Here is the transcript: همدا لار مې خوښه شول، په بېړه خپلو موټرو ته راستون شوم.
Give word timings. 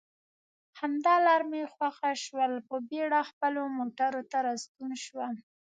همدا 0.79 1.13
لار 1.25 1.41
مې 1.49 1.61
خوښه 1.73 2.11
شول، 2.23 2.53
په 2.67 2.75
بېړه 2.89 3.21
خپلو 3.29 3.61
موټرو 3.77 4.21
ته 4.31 4.37
راستون 4.47 4.91
شوم. 5.03 5.33